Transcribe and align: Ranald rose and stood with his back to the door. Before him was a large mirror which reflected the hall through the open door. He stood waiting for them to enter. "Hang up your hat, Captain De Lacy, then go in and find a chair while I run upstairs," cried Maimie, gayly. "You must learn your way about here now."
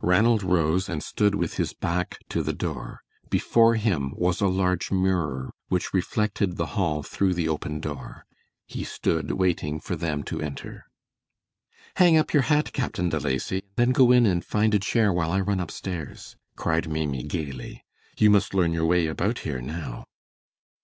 Ranald 0.00 0.44
rose 0.44 0.88
and 0.88 1.02
stood 1.02 1.34
with 1.34 1.54
his 1.56 1.72
back 1.72 2.20
to 2.28 2.40
the 2.40 2.52
door. 2.52 3.02
Before 3.30 3.74
him 3.74 4.12
was 4.14 4.40
a 4.40 4.46
large 4.46 4.92
mirror 4.92 5.50
which 5.70 5.92
reflected 5.92 6.54
the 6.56 6.76
hall 6.78 7.02
through 7.02 7.34
the 7.34 7.48
open 7.48 7.80
door. 7.80 8.24
He 8.64 8.84
stood 8.84 9.32
waiting 9.32 9.80
for 9.80 9.96
them 9.96 10.22
to 10.22 10.40
enter. 10.40 10.84
"Hang 11.96 12.16
up 12.16 12.32
your 12.32 12.44
hat, 12.44 12.72
Captain 12.72 13.08
De 13.08 13.18
Lacy, 13.18 13.64
then 13.74 13.90
go 13.90 14.12
in 14.12 14.24
and 14.24 14.44
find 14.44 14.72
a 14.72 14.78
chair 14.78 15.12
while 15.12 15.32
I 15.32 15.40
run 15.40 15.58
upstairs," 15.58 16.36
cried 16.54 16.88
Maimie, 16.88 17.24
gayly. 17.24 17.82
"You 18.16 18.30
must 18.30 18.54
learn 18.54 18.72
your 18.72 18.86
way 18.86 19.08
about 19.08 19.40
here 19.40 19.60
now." 19.60 20.04